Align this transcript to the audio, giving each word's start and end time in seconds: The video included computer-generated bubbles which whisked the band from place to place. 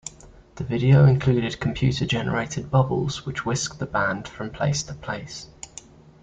The 0.55 0.63
video 0.63 1.05
included 1.05 1.59
computer-generated 1.59 2.71
bubbles 2.71 3.23
which 3.23 3.45
whisked 3.45 3.77
the 3.77 3.85
band 3.85 4.27
from 4.27 4.49
place 4.49 4.81
to 4.81 4.95
place. 4.95 5.49